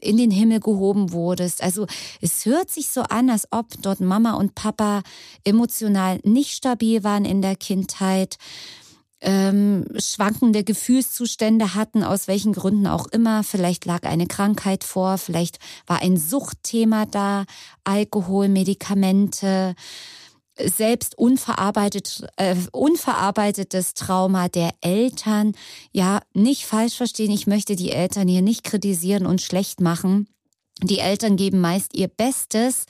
in 0.00 0.16
den 0.16 0.30
Himmel 0.30 0.60
gehoben 0.60 1.12
wurdest. 1.12 1.62
Also 1.62 1.86
es 2.20 2.46
hört 2.46 2.70
sich 2.70 2.88
so 2.88 3.02
an, 3.02 3.30
als 3.30 3.48
ob 3.50 3.66
dort 3.82 4.00
Mama 4.00 4.34
und 4.34 4.54
Papa 4.54 5.02
emotional 5.44 6.20
nicht 6.22 6.52
stabil 6.52 7.04
waren 7.04 7.24
in 7.24 7.42
der 7.42 7.56
Kindheit, 7.56 8.36
ähm, 9.20 9.84
schwankende 9.98 10.62
Gefühlszustände 10.62 11.74
hatten, 11.74 12.04
aus 12.04 12.28
welchen 12.28 12.52
Gründen 12.52 12.86
auch 12.86 13.06
immer. 13.06 13.42
Vielleicht 13.42 13.84
lag 13.84 14.04
eine 14.04 14.26
Krankheit 14.26 14.84
vor, 14.84 15.18
vielleicht 15.18 15.58
war 15.86 16.02
ein 16.02 16.16
Suchtthema 16.16 17.06
da, 17.06 17.44
Alkohol, 17.82 18.48
Medikamente 18.48 19.74
selbst 20.64 21.16
unverarbeitet, 21.16 22.26
äh, 22.36 22.56
unverarbeitetes 22.72 23.94
Trauma 23.94 24.48
der 24.48 24.70
Eltern. 24.80 25.52
Ja, 25.92 26.20
nicht 26.34 26.66
falsch 26.66 26.96
verstehen, 26.96 27.30
ich 27.30 27.46
möchte 27.46 27.76
die 27.76 27.90
Eltern 27.92 28.28
hier 28.28 28.42
nicht 28.42 28.64
kritisieren 28.64 29.26
und 29.26 29.40
schlecht 29.40 29.80
machen. 29.80 30.28
Die 30.82 31.00
Eltern 31.00 31.36
geben 31.36 31.60
meist 31.60 31.96
ihr 31.96 32.06
Bestes, 32.06 32.86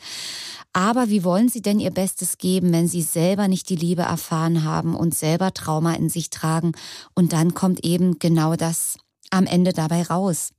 aber 0.74 1.08
wie 1.08 1.24
wollen 1.24 1.48
sie 1.48 1.62
denn 1.62 1.80
ihr 1.80 1.90
Bestes 1.90 2.36
geben, 2.36 2.70
wenn 2.72 2.86
sie 2.86 3.00
selber 3.00 3.48
nicht 3.48 3.70
die 3.70 3.76
Liebe 3.76 4.02
erfahren 4.02 4.64
haben 4.64 4.94
und 4.94 5.14
selber 5.14 5.54
Trauma 5.54 5.94
in 5.94 6.10
sich 6.10 6.28
tragen? 6.28 6.72
Und 7.14 7.32
dann 7.32 7.54
kommt 7.54 7.84
eben 7.84 8.18
genau 8.18 8.56
das 8.56 8.98
am 9.30 9.46
Ende 9.46 9.72
dabei 9.72 10.02
raus. 10.02 10.50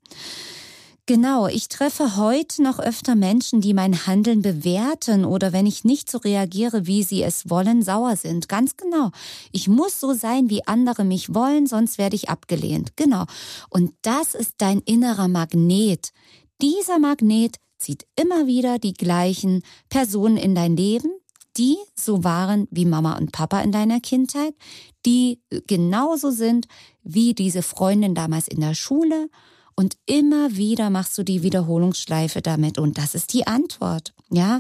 Genau, 1.10 1.48
ich 1.48 1.70
treffe 1.70 2.18
heute 2.18 2.62
noch 2.62 2.78
öfter 2.78 3.16
Menschen, 3.16 3.62
die 3.62 3.74
mein 3.74 4.06
Handeln 4.06 4.44
bewerten 4.44 5.26
oder 5.26 5.52
wenn 5.54 5.66
ich 5.66 5.84
nicht 5.84 6.08
so 6.08 6.20
reagiere, 6.20 6.86
wie 6.86 7.02
sie 7.02 7.24
es 7.24 7.50
wollen, 7.50 7.82
sauer 7.82 8.16
sind. 8.16 8.48
Ganz 8.48 8.78
genau. 8.78 9.10
Ich 9.52 9.68
muss 9.68 10.00
so 10.00 10.14
sein, 10.14 10.52
wie 10.52 10.68
andere 10.68 11.04
mich 11.06 11.34
wollen, 11.34 11.66
sonst 11.66 11.98
werde 11.98 12.16
ich 12.16 12.30
abgelehnt. 12.30 12.96
Genau. 12.96 13.26
Und 13.72 13.94
das 14.04 14.36
ist 14.36 14.54
dein 14.60 14.82
innerer 14.82 15.28
Magnet. 15.28 16.12
Dieser 16.62 17.00
Magnet 17.00 17.56
zieht 17.80 18.06
immer 18.16 18.46
wieder 18.46 18.78
die 18.78 18.94
gleichen 18.94 19.64
Personen 19.90 20.38
in 20.38 20.54
dein 20.54 20.78
Leben, 20.78 21.10
die 21.58 21.78
so 21.96 22.24
waren 22.24 22.68
wie 22.70 22.86
Mama 22.86 23.18
und 23.18 23.32
Papa 23.32 23.62
in 23.62 23.72
deiner 23.72 24.00
Kindheit, 24.00 24.54
die 25.08 25.42
genauso 25.66 26.30
sind 26.30 26.68
wie 27.02 27.34
diese 27.34 27.64
Freundin 27.64 28.14
damals 28.14 28.48
in 28.48 28.62
der 28.62 28.76
Schule 28.76 29.28
und 29.80 29.96
immer 30.06 30.58
wieder 30.58 30.90
machst 30.90 31.18
du 31.18 31.24
die 31.24 31.42
Wiederholungsschleife 31.42 32.42
damit. 32.42 32.78
Und 32.78 32.98
das 32.98 33.16
ist 33.16 33.32
die 33.32 33.48
Antwort. 33.48 34.14
Ja, 34.30 34.60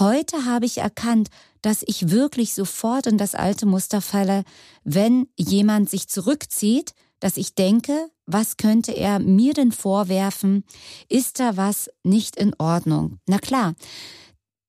heute 0.00 0.44
habe 0.44 0.66
ich 0.66 0.78
erkannt, 0.78 1.28
dass 1.62 1.84
ich 1.86 2.10
wirklich 2.10 2.52
sofort 2.52 3.06
in 3.06 3.16
das 3.16 3.36
alte 3.36 3.64
Muster 3.64 4.00
falle, 4.00 4.42
wenn 4.82 5.28
jemand 5.36 5.88
sich 5.88 6.08
zurückzieht, 6.08 6.94
dass 7.20 7.36
ich 7.36 7.54
denke, 7.54 8.08
was 8.26 8.56
könnte 8.56 8.90
er 8.90 9.20
mir 9.20 9.54
denn 9.54 9.70
vorwerfen? 9.70 10.64
Ist 11.08 11.38
da 11.38 11.56
was 11.56 11.88
nicht 12.02 12.34
in 12.34 12.52
Ordnung? 12.58 13.20
Na 13.28 13.38
klar, 13.38 13.74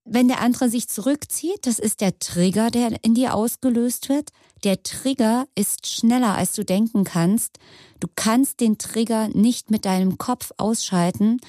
wenn 0.04 0.28
der 0.28 0.42
andere 0.42 0.70
sich 0.70 0.90
zurückzieht, 0.90 1.66
das 1.68 1.80
ist 1.80 2.02
der 2.02 2.18
Trigger, 2.18 2.72
der 2.72 3.04
in 3.04 3.14
dir 3.14 3.36
ausgelöst 3.36 4.10
wird. 4.10 4.32
Der 4.64 4.82
Trigger 4.82 5.48
ist 5.56 5.88
schneller, 5.88 6.36
als 6.36 6.54
du 6.54 6.66
denken 6.66 7.04
kannst. 7.04 7.60
Du 8.00 8.08
kannst 8.16 8.60
den 8.60 8.78
Trigger 8.78 9.30
nicht 9.30 9.70
mit 9.70 9.86
deinem 9.86 10.18
Kopf 10.18 10.52
ausschalten. 10.58 11.40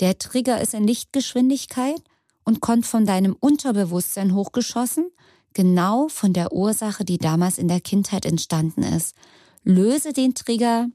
Der 0.00 0.18
Trigger 0.18 0.60
ist 0.60 0.72
in 0.72 0.86
Lichtgeschwindigkeit 0.86 2.02
und 2.44 2.60
kommt 2.60 2.86
von 2.86 3.04
deinem 3.04 3.36
Unterbewusstsein 3.38 4.34
hochgeschossen, 4.34 5.10
genau 5.52 6.08
von 6.08 6.32
der 6.32 6.52
Ursache, 6.52 7.04
die 7.04 7.18
damals 7.18 7.58
in 7.58 7.68
der 7.68 7.80
Kindheit 7.80 8.24
entstanden 8.24 8.82
ist. 8.82 9.14
Löse 9.62 10.14
den 10.14 10.34
Trigger, 10.34 10.88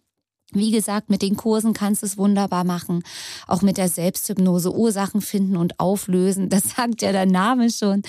wie 0.56 0.72
gesagt, 0.72 1.10
mit 1.10 1.22
den 1.22 1.36
Kursen 1.36 1.74
kannst 1.74 2.02
du 2.02 2.06
es 2.06 2.18
wunderbar 2.18 2.64
machen. 2.64 3.04
Auch 3.48 3.62
mit 3.62 3.78
der 3.78 3.90
Selbsthypnose 3.90 4.74
Ursachen 4.74 5.22
finden 5.22 5.58
und 5.58 5.80
auflösen. 5.80 6.50
Das 6.56 6.76
sagt 6.76 7.02
ja 7.02 7.12
der 7.12 7.26
Name 7.26 7.70
schon. 7.70 8.02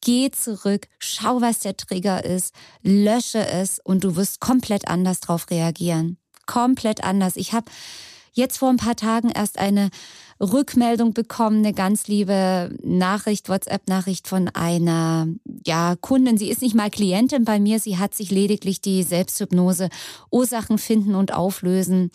Geh 0.00 0.30
zurück, 0.30 0.88
schau, 0.98 1.42
was 1.42 1.60
der 1.60 1.76
Trigger 1.76 2.24
ist, 2.24 2.54
lösche 2.82 3.46
es 3.46 3.80
und 3.84 4.02
du 4.02 4.16
wirst 4.16 4.40
komplett 4.40 4.88
anders 4.88 5.20
drauf 5.20 5.50
reagieren. 5.50 6.16
Komplett 6.46 7.04
anders. 7.04 7.36
Ich 7.36 7.52
habe 7.52 7.70
jetzt 8.32 8.58
vor 8.58 8.70
ein 8.70 8.78
paar 8.78 8.96
Tagen 8.96 9.28
erst 9.30 9.58
eine 9.58 9.90
Rückmeldung 10.42 11.14
bekommen, 11.14 11.58
eine 11.58 11.72
ganz 11.72 12.08
liebe 12.08 12.76
Nachricht, 12.82 13.48
WhatsApp-Nachricht 13.48 14.26
von 14.26 14.48
einer 14.48 15.28
ja, 15.64 15.94
Kundin. 16.00 16.36
Sie 16.36 16.50
ist 16.50 16.62
nicht 16.62 16.74
mal 16.74 16.90
Klientin 16.90 17.44
bei 17.44 17.60
mir, 17.60 17.78
sie 17.78 17.98
hat 17.98 18.14
sich 18.14 18.30
lediglich 18.32 18.80
die 18.80 19.04
Selbsthypnose 19.04 19.88
Ursachen 20.30 20.78
finden 20.78 21.14
und 21.14 21.32
auflösen 21.32 22.10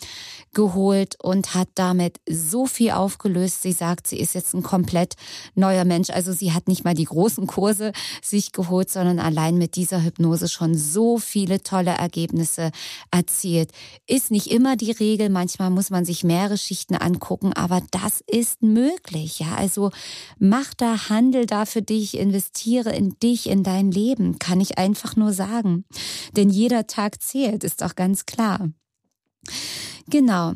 geholt 0.52 1.16
und 1.22 1.54
hat 1.54 1.68
damit 1.74 2.20
so 2.28 2.66
viel 2.66 2.90
aufgelöst. 2.90 3.62
Sie 3.62 3.72
sagt, 3.72 4.06
sie 4.06 4.20
ist 4.20 4.34
jetzt 4.34 4.54
ein 4.54 4.62
komplett 4.62 5.14
neuer 5.54 5.84
Mensch. 5.84 6.10
Also 6.10 6.32
sie 6.32 6.52
hat 6.52 6.68
nicht 6.68 6.84
mal 6.84 6.94
die 6.94 7.04
großen 7.04 7.46
Kurse 7.46 7.92
sich 8.22 8.52
geholt, 8.52 8.90
sondern 8.90 9.20
allein 9.20 9.56
mit 9.56 9.76
dieser 9.76 10.02
Hypnose 10.02 10.48
schon 10.48 10.74
so 10.74 11.18
viele 11.18 11.62
tolle 11.62 11.92
Ergebnisse 11.92 12.72
erzielt. 13.10 13.70
Ist 14.06 14.30
nicht 14.30 14.48
immer 14.48 14.76
die 14.76 14.90
Regel, 14.92 15.30
manchmal 15.30 15.70
muss 15.70 15.88
man 15.88 16.04
sich 16.04 16.24
mehrere 16.24 16.58
Schichten 16.58 16.94
angucken, 16.94 17.52
aber 17.54 17.80
das 17.90 18.17
ist 18.26 18.62
möglich. 18.62 19.38
Ja, 19.40 19.54
also 19.56 19.90
mach 20.38 20.74
da 20.74 21.08
Handel 21.08 21.46
da 21.46 21.64
für 21.66 21.82
dich, 21.82 22.16
investiere 22.16 22.94
in 22.94 23.18
dich, 23.20 23.48
in 23.48 23.62
dein 23.62 23.90
Leben, 23.90 24.38
kann 24.38 24.60
ich 24.60 24.78
einfach 24.78 25.16
nur 25.16 25.32
sagen. 25.32 25.84
Denn 26.36 26.50
jeder 26.50 26.86
Tag 26.86 27.22
zählt, 27.22 27.64
ist 27.64 27.82
doch 27.82 27.94
ganz 27.94 28.26
klar. 28.26 28.70
Genau. 30.08 30.54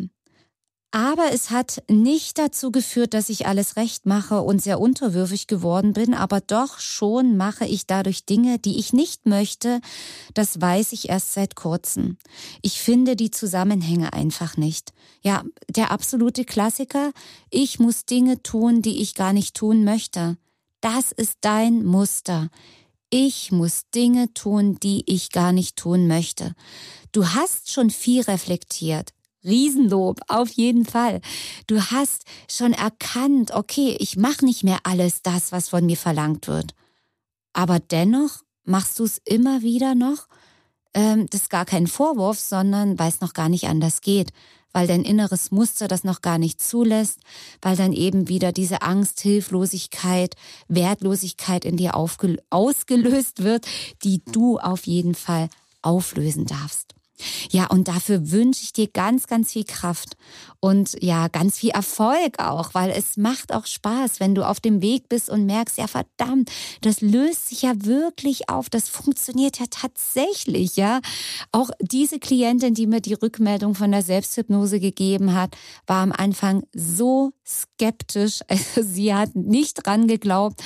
Aber 0.95 1.33
es 1.33 1.49
hat 1.49 1.83
nicht 1.89 2.37
dazu 2.37 2.71
geführt, 2.71 3.15
dass 3.15 3.31
ich 3.31 3.47
alles 3.47 3.77
recht 3.77 4.05
mache 4.05 4.43
und 4.43 4.61
sehr 4.61 4.79
unterwürfig 4.79 5.47
geworden 5.47 5.95
bin, 5.95 6.13
aber 6.13 6.41
doch 6.43 6.81
schon 6.81 7.39
mache 7.39 7.65
ich 7.65 7.87
dadurch 7.87 8.27
Dinge, 8.27 8.59
die 8.59 8.79
ich 8.79 8.93
nicht 8.93 9.25
möchte. 9.25 9.81
Das 10.35 10.61
weiß 10.61 10.93
ich 10.93 11.09
erst 11.09 11.33
seit 11.33 11.57
kurzem. 11.57 12.19
Ich 12.61 12.79
finde 12.79 13.17
die 13.17 13.31
Zusammenhänge 13.31 14.13
einfach 14.13 14.59
nicht. 14.59 14.93
Ja, 15.23 15.45
der 15.67 15.93
absolute 15.93 16.45
Klassiker, 16.45 17.13
ich 17.49 17.79
muss 17.79 18.05
Dinge 18.05 18.43
tun, 18.43 18.83
die 18.83 19.01
ich 19.01 19.15
gar 19.15 19.33
nicht 19.33 19.57
tun 19.57 19.85
möchte. 19.85 20.37
Das 20.83 21.11
ist 21.11 21.39
dein 21.41 21.87
Muster. 21.87 22.51
Ich 23.09 23.51
muss 23.51 23.85
Dinge 23.95 24.35
tun, 24.35 24.77
die 24.83 25.05
ich 25.07 25.31
gar 25.31 25.53
nicht 25.53 25.77
tun 25.77 26.07
möchte. 26.07 26.55
Du 27.13 27.29
hast 27.29 27.71
schon 27.71 27.89
viel 27.89 28.21
reflektiert. 28.21 29.15
Riesenlob, 29.45 30.21
auf 30.29 30.51
jeden 30.51 30.85
Fall. 30.85 31.21
Du 31.67 31.81
hast 31.81 32.25
schon 32.51 32.73
erkannt, 32.73 33.53
okay, 33.53 33.97
ich 33.99 34.17
mache 34.17 34.45
nicht 34.45 34.65
mehr 34.65 34.81
alles 34.85 35.23
das, 35.23 35.53
was 35.53 35.69
von 35.69 35.87
mir 35.87 35.97
verlangt 35.97 36.49
wird. 36.49 36.75
Aber 37.53 37.79
dennoch 37.79 38.43
machst 38.65 38.99
du 38.99 39.05
es 39.05 39.19
immer 39.25 39.63
wieder 39.63 39.95
noch. 39.95 40.29
Ähm, 40.95 41.27
das 41.31 41.43
ist 41.43 41.51
gar 41.51 41.65
kein 41.65 41.87
Vorwurf, 41.87 42.39
sondern 42.39 42.99
weil 42.99 43.09
es 43.09 43.21
noch 43.21 43.33
gar 43.33 43.49
nicht 43.49 43.67
anders 43.67 44.01
geht, 44.01 44.33
weil 44.73 44.87
dein 44.87 45.05
inneres 45.05 45.51
Muster 45.51 45.89
das 45.89 46.05
noch 46.05 46.23
gar 46.23 46.39
nicht 46.39 46.61
zulässt, 46.63 47.21
weil 47.61 47.77
dann 47.77 47.93
eben 47.93 48.29
wieder 48.29 48.53
diese 48.53 48.83
Angst, 48.83 49.21
Hilflosigkeit, 49.21 50.35
Wertlosigkeit 50.69 51.65
in 51.65 51.77
dir 51.77 51.95
ausgelöst 51.95 53.43
wird, 53.43 53.67
die 54.03 54.23
du 54.25 54.59
auf 54.59 54.87
jeden 54.87 55.15
Fall 55.15 55.49
auflösen 55.83 56.47
darfst. 56.47 56.95
Ja, 57.51 57.67
und 57.67 57.89
dafür 57.89 58.31
wünsche 58.31 58.63
ich 58.63 58.73
dir 58.73 58.89
ganz, 58.89 59.27
ganz 59.27 59.53
viel 59.53 59.65
Kraft 59.65 60.17
und 60.61 60.97
ja, 61.03 61.29
ganz 61.29 61.59
viel 61.59 61.71
Erfolg 61.71 62.39
auch, 62.39 62.75
weil 62.75 62.91
es 62.91 63.17
macht 63.17 63.53
auch 63.53 63.67
Spaß, 63.67 64.21
wenn 64.21 64.35
du 64.35 64.47
auf 64.47 64.61
dem 64.61 64.81
Weg 64.81 65.09
bist 65.09 65.29
und 65.29 65.47
merkst, 65.47 65.79
ja 65.79 65.87
verdammt, 65.87 66.51
das 66.83 67.01
löst 67.01 67.49
sich 67.49 67.63
ja 67.63 67.73
wirklich 67.85 68.49
auf, 68.49 68.71
das 68.71 68.89
funktioniert 68.89 69.59
ja 69.59 69.67
tatsächlich, 69.71 70.77
ja. 70.77 71.01
Auch 71.51 71.71
diese 71.81 72.19
Klientin, 72.19 72.75
die 72.75 72.87
mir 72.87 73.01
die 73.01 73.15
Rückmeldung 73.15 73.75
von 73.75 73.91
der 73.91 74.03
Selbsthypnose 74.03 74.81
gegeben 74.81 75.35
hat, 75.35 75.57
war 75.87 76.03
am 76.03 76.13
Anfang 76.13 76.63
so 76.75 77.33
skeptisch, 77.47 78.41
also 78.49 78.83
sie 78.83 79.15
hat 79.15 79.35
nicht 79.35 79.87
dran 79.87 80.07
geglaubt, 80.07 80.63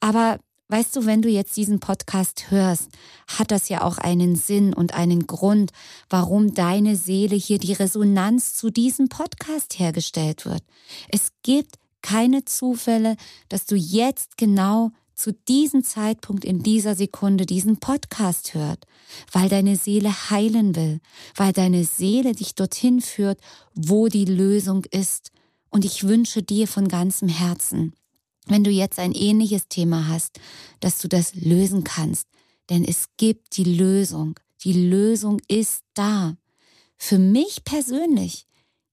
aber 0.00 0.38
Weißt 0.70 0.94
du, 0.94 1.04
wenn 1.04 1.20
du 1.20 1.28
jetzt 1.28 1.56
diesen 1.56 1.80
Podcast 1.80 2.52
hörst, 2.52 2.90
hat 3.26 3.50
das 3.50 3.68
ja 3.68 3.82
auch 3.82 3.98
einen 3.98 4.36
Sinn 4.36 4.72
und 4.72 4.94
einen 4.94 5.26
Grund, 5.26 5.72
warum 6.08 6.54
deine 6.54 6.94
Seele 6.94 7.34
hier 7.34 7.58
die 7.58 7.72
Resonanz 7.72 8.54
zu 8.54 8.70
diesem 8.70 9.08
Podcast 9.08 9.80
hergestellt 9.80 10.46
wird. 10.46 10.62
Es 11.08 11.32
gibt 11.42 11.74
keine 12.02 12.44
Zufälle, 12.44 13.16
dass 13.48 13.66
du 13.66 13.74
jetzt 13.74 14.36
genau 14.36 14.92
zu 15.16 15.32
diesem 15.32 15.82
Zeitpunkt 15.82 16.44
in 16.44 16.62
dieser 16.62 16.94
Sekunde 16.94 17.46
diesen 17.46 17.78
Podcast 17.78 18.54
hört, 18.54 18.86
weil 19.32 19.48
deine 19.48 19.74
Seele 19.74 20.30
heilen 20.30 20.76
will, 20.76 21.00
weil 21.34 21.52
deine 21.52 21.82
Seele 21.82 22.32
dich 22.32 22.54
dorthin 22.54 23.00
führt, 23.00 23.40
wo 23.74 24.06
die 24.06 24.24
Lösung 24.24 24.84
ist. 24.92 25.32
Und 25.68 25.84
ich 25.84 26.04
wünsche 26.04 26.44
dir 26.44 26.68
von 26.68 26.86
ganzem 26.86 27.28
Herzen, 27.28 27.92
wenn 28.50 28.64
du 28.64 28.70
jetzt 28.70 28.98
ein 28.98 29.12
ähnliches 29.12 29.68
Thema 29.68 30.08
hast, 30.08 30.40
dass 30.80 30.98
du 30.98 31.08
das 31.08 31.34
lösen 31.34 31.84
kannst. 31.84 32.26
Denn 32.68 32.84
es 32.84 33.06
gibt 33.16 33.56
die 33.56 33.64
Lösung. 33.64 34.38
Die 34.64 34.72
Lösung 34.72 35.40
ist 35.48 35.82
da. 35.94 36.36
Für 36.96 37.18
mich 37.18 37.64
persönlich 37.64 38.46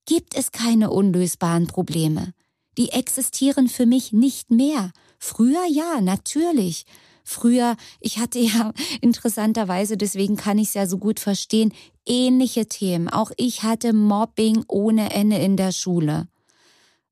gibt 0.05 0.35
es 0.35 0.51
keine 0.51 0.91
unlösbaren 0.91 1.67
Probleme. 1.67 2.33
Die 2.77 2.89
existieren 2.89 3.67
für 3.67 3.85
mich 3.85 4.13
nicht 4.13 4.51
mehr. 4.51 4.91
Früher 5.19 5.65
ja, 5.69 5.99
natürlich. 5.99 6.85
Früher, 7.23 7.75
ich 7.99 8.19
hatte 8.19 8.39
ja 8.39 8.71
interessanterweise, 9.01 9.97
deswegen 9.97 10.37
kann 10.37 10.59
ich 10.59 10.69
es 10.69 10.73
ja 10.75 10.87
so 10.87 10.97
gut 10.97 11.19
verstehen, 11.19 11.73
ähnliche 12.05 12.67
Themen. 12.67 13.09
Auch 13.09 13.31
ich 13.35 13.63
hatte 13.63 13.91
Mobbing 13.91 14.63
ohne 14.67 15.11
Ende 15.11 15.37
in 15.37 15.57
der 15.57 15.73
Schule 15.73 16.27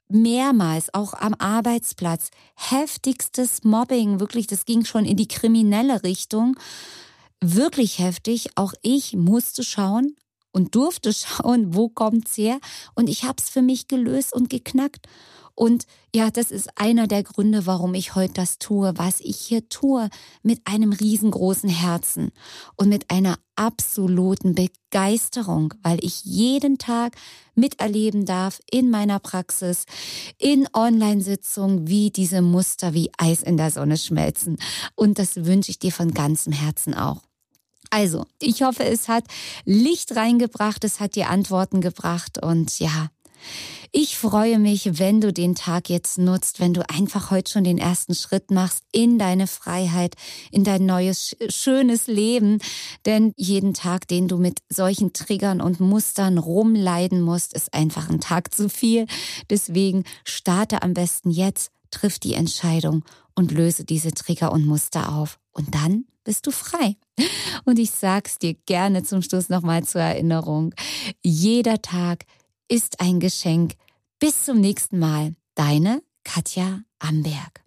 mehrmals, 0.08 0.94
auch 0.94 1.14
am 1.14 1.34
Arbeitsplatz, 1.36 2.30
heftigstes 2.56 3.64
Mobbing, 3.64 4.20
wirklich, 4.20 4.48
das 4.48 4.66
ging 4.66 4.86
schon 4.86 5.06
in 5.06 5.18
die 5.18 5.28
kriminelle 5.28 6.04
Richtung, 6.04 6.58
wirklich 7.42 8.00
heftig. 8.00 8.50
Auch 8.56 8.74
ich 8.82 9.14
musste 9.14 9.64
schauen 9.64 10.16
und 10.52 10.76
durfte 10.76 11.14
schauen, 11.14 11.76
wo 11.76 11.90
kommt's 11.90 12.38
her. 12.38 12.60
Und 12.94 13.10
ich 13.10 13.24
habe 13.24 13.38
es 13.40 13.50
für 13.50 13.62
mich 13.62 13.88
gelöst 13.88 14.34
und 14.34 14.50
geknackt. 14.50 15.08
Und 15.56 15.86
ja, 16.14 16.30
das 16.30 16.52
ist 16.52 16.70
einer 16.78 17.08
der 17.08 17.24
Gründe, 17.24 17.66
warum 17.66 17.94
ich 17.94 18.14
heute 18.14 18.34
das 18.34 18.60
tue, 18.60 18.94
was 18.98 19.22
ich 19.22 19.38
hier 19.38 19.68
tue, 19.70 20.10
mit 20.44 20.62
einem 20.66 20.92
riesengroßen 20.92 21.70
Herzen 21.70 22.32
und 22.76 22.90
mit 22.90 23.10
einer 23.10 23.38
absoluten 23.56 24.54
Begeisterung, 24.54 25.74
weil 25.82 26.04
ich 26.04 26.26
jeden 26.26 26.78
Tag 26.78 27.16
miterleben 27.56 28.26
darf 28.26 28.60
in 28.70 28.90
meiner 28.90 29.20
Praxis, 29.20 29.86
in 30.38 30.68
Online-Sitzungen, 30.74 31.88
wie 31.88 32.12
diese 32.12 32.42
Muster 32.42 32.94
wie 32.94 33.12
Eis 33.18 33.42
in 33.42 33.56
der 33.56 33.72
Sonne 33.72 33.98
schmelzen. 33.98 34.58
Und 34.96 35.20
das 35.20 35.46
wünsche 35.46 35.72
ich 35.72 35.80
dir 35.80 35.94
von 35.94 36.14
ganzem 36.14 36.52
Herzen 36.52 36.94
auch. 36.94 37.22
Also, 37.92 38.26
ich 38.42 38.64
hoffe, 38.64 38.84
es 38.84 39.08
hat 39.08 39.24
Licht 39.64 40.18
reingebracht, 40.18 40.84
es 40.84 41.00
hat 41.00 41.16
dir 41.16 41.30
Antworten 41.30 41.80
gebracht 41.80 42.44
und 42.44 42.78
ja, 42.80 43.10
ich 43.92 44.18
freue 44.18 44.60
mich, 44.60 45.00
wenn 45.00 45.22
du 45.22 45.32
den 45.32 45.56
Tag 45.56 45.90
jetzt 45.90 46.18
nutzt, 46.18 46.60
wenn 46.60 46.74
du 46.74 46.88
einfach 46.90 47.32
heute 47.32 47.50
schon 47.50 47.64
den 47.64 47.78
ersten 47.78 48.14
Schritt 48.14 48.52
machst 48.52 48.84
in 48.92 49.18
deine 49.18 49.48
Freiheit, 49.48 50.16
in 50.52 50.66
dein 50.66 50.86
neues, 50.86 51.38
schönes 51.48 52.08
Leben. 52.08 52.60
Denn 53.06 53.32
jeden 53.38 53.74
Tag, 53.74 54.08
den 54.10 54.28
du 54.28 54.38
mit 54.38 54.60
solchen 54.70 55.14
Triggern 55.14 55.62
und 55.62 55.80
Mustern 55.80 56.38
rumleiden 56.38 57.22
musst, 57.22 57.54
ist 57.54 57.74
einfach 57.74 58.10
ein 58.10 58.20
Tag 58.20 58.54
zu 58.54 58.68
viel. 58.68 59.06
Deswegen 59.50 60.04
starte 60.26 60.82
am 60.82 60.94
besten 60.94 61.32
jetzt, 61.32 61.72
triff 61.90 62.20
die 62.20 62.34
Entscheidung 62.34 63.06
und 63.34 63.52
löse 63.52 63.86
diese 63.86 64.12
Trigger 64.12 64.52
und 64.52 64.66
Muster 64.66 65.14
auf. 65.14 65.40
Und 65.54 65.74
dann 65.74 66.06
bist 66.26 66.48
du 66.48 66.52
frei. 66.52 66.98
Und 67.64 67.80
ich 67.80 67.92
sag's 67.92 68.40
dir 68.40 68.56
gerne 68.66 69.04
zum 69.04 69.22
Schluss 69.22 69.48
nochmal 69.48 69.86
zur 69.86 70.02
Erinnerung. 70.02 70.74
Jeder 71.24 71.82
Tag 71.82 72.26
ist 72.68 73.00
ein 73.00 73.20
Geschenk. 73.20 73.74
Bis 74.20 74.46
zum 74.46 74.60
nächsten 74.60 75.00
Mal. 75.00 75.34
Deine 75.56 76.02
Katja 76.24 76.82
Amberg. 77.00 77.65